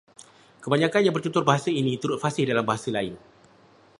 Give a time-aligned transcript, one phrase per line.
[0.65, 3.13] Kebanyakan yang bertutur bahasa ini turut fasih dalam bahasa lain